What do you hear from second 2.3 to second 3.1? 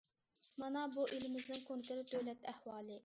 ئەھۋالى.